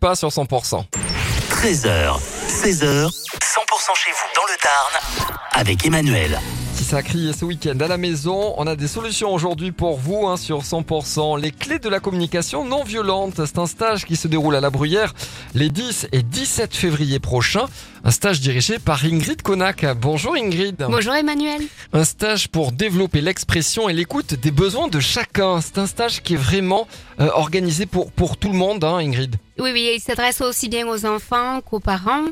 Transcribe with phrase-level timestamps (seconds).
[0.00, 0.84] Pas sur 100%.
[1.50, 3.10] 13h, 16h, 100%
[3.96, 6.38] chez vous dans le Tarn avec Emmanuel.
[6.88, 10.38] Ça crie ce week-end à la maison, on a des solutions aujourd'hui pour vous hein,
[10.38, 11.38] sur 100%.
[11.38, 14.70] Les clés de la communication non violente, c'est un stage qui se déroule à la
[14.70, 15.12] Bruyère
[15.54, 17.66] les 10 et 17 février prochains.
[18.04, 19.84] Un stage dirigé par Ingrid Konak.
[20.00, 20.86] Bonjour Ingrid.
[20.88, 21.60] Bonjour Emmanuel.
[21.92, 25.60] Un stage pour développer l'expression et l'écoute des besoins de chacun.
[25.60, 26.88] C'est un stage qui est vraiment
[27.20, 29.36] euh, organisé pour, pour tout le monde, hein, Ingrid.
[29.58, 32.24] Oui, oui, il s'adresse aussi bien aux enfants qu'aux parents,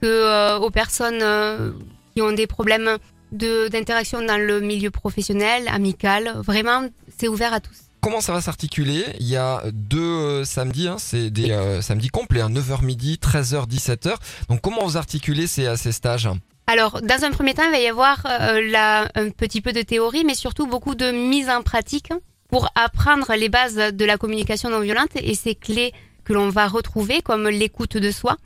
[0.00, 1.72] que euh, aux personnes euh,
[2.14, 2.98] qui ont des problèmes
[3.34, 6.32] d'interaction dans le milieu professionnel, amical.
[6.38, 7.76] Vraiment, c'est ouvert à tous.
[8.00, 9.04] Comment ça va s'articuler?
[9.18, 13.18] Il y a deux euh, samedis, hein, c'est des euh, samedis complets, hein, 9h midi,
[13.20, 14.16] 13h, 17h.
[14.50, 16.28] Donc comment vous articulez ces, ces stages?
[16.66, 20.24] Alors, dans un premier temps, il va y avoir euh, un petit peu de théorie,
[20.24, 22.10] mais surtout beaucoup de mise en pratique
[22.48, 25.92] pour apprendre les bases de la communication non violente et ces clés
[26.24, 28.36] que l'on va retrouver, comme l'écoute de soi.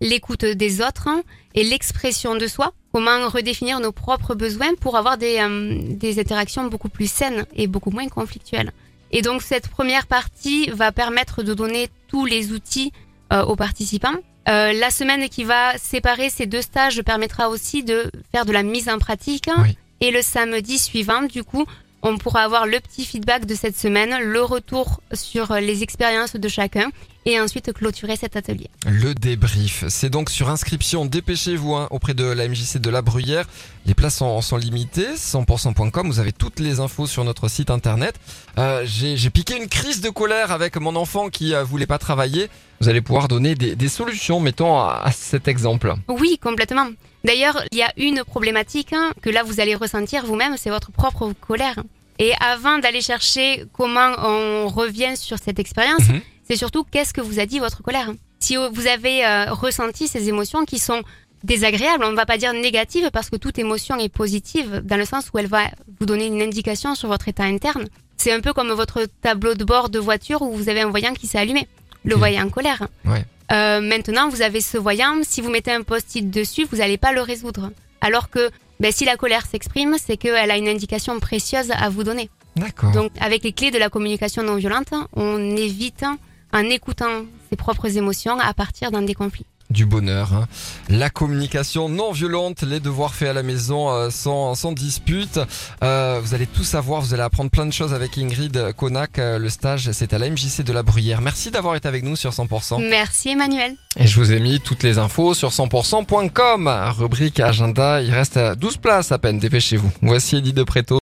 [0.00, 1.22] L'écoute des autres hein,
[1.54, 2.72] et l'expression de soi.
[2.92, 7.66] Comment redéfinir nos propres besoins pour avoir des, euh, des interactions beaucoup plus saines et
[7.66, 8.72] beaucoup moins conflictuelles.
[9.12, 12.92] Et donc cette première partie va permettre de donner tous les outils
[13.32, 14.14] euh, aux participants.
[14.48, 18.62] Euh, la semaine qui va séparer ces deux stages permettra aussi de faire de la
[18.62, 19.48] mise en pratique.
[19.58, 19.76] Oui.
[20.00, 21.66] Et le samedi suivant, du coup,
[22.02, 26.48] on pourra avoir le petit feedback de cette semaine, le retour sur les expériences de
[26.48, 26.90] chacun
[27.26, 28.68] et ensuite clôturer cet atelier.
[28.86, 31.04] Le débrief, c'est donc sur inscription.
[31.04, 33.46] Dépêchez-vous hein, auprès de la MJC de la Bruyère.
[33.86, 36.06] Les places sont, sont limitées, 100%.com.
[36.08, 38.14] Vous avez toutes les infos sur notre site internet.
[38.58, 42.48] Euh, J'ai piqué une crise de colère avec mon enfant qui euh, voulait pas travailler.
[42.80, 45.94] Vous allez pouvoir donner des, des solutions, mettons à, à cet exemple.
[46.08, 46.88] Oui, complètement.
[47.24, 50.90] D'ailleurs, il y a une problématique hein, que là vous allez ressentir vous-même, c'est votre
[50.90, 51.82] propre colère.
[52.18, 56.20] Et avant d'aller chercher comment on revient sur cette expérience, Mhm.
[56.50, 58.12] C'est surtout qu'est-ce que vous a dit votre colère.
[58.40, 61.00] Si vous avez euh, ressenti ces émotions qui sont
[61.44, 65.04] désagréables, on ne va pas dire négatives parce que toute émotion est positive dans le
[65.04, 65.62] sens où elle va
[66.00, 67.86] vous donner une indication sur votre état interne.
[68.16, 71.14] C'est un peu comme votre tableau de bord de voiture où vous avez un voyant
[71.14, 71.68] qui s'est allumé,
[72.04, 72.88] le voyant colère.
[73.04, 73.24] Ouais.
[73.52, 75.20] Euh, maintenant, vous avez ce voyant.
[75.22, 77.70] Si vous mettez un post-it dessus, vous n'allez pas le résoudre.
[78.00, 78.50] Alors que
[78.80, 82.28] ben, si la colère s'exprime, c'est qu'elle a une indication précieuse à vous donner.
[82.56, 82.90] D'accord.
[82.90, 86.04] Donc, avec les clés de la communication non violente, on évite,
[86.52, 89.46] en écoutant ses propres émotions, à partir dans des conflits.
[89.70, 90.32] du bonheur.
[90.34, 90.48] hein.
[90.88, 95.38] La communication non violente, les devoirs faits à la maison euh, sans, sans dispute.
[95.84, 99.18] Euh, vous allez tout savoir, vous allez apprendre plein de choses avec Ingrid Konak.
[99.20, 101.20] Euh, le stage, c'est à la MJC de la Bruyère.
[101.20, 102.80] Merci d'avoir été avec nous sur 100%.
[102.90, 103.76] Merci Emmanuel.
[103.96, 106.68] Et je vous ai mis toutes les infos sur 100%.com.
[106.98, 109.90] Rubrique agenda, il reste 12 places à peine, dépêchez-vous.
[110.02, 110.98] Voici Eddie de Préto.